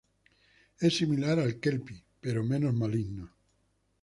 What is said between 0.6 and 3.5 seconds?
Es similar al kelpie, pero menos maligno.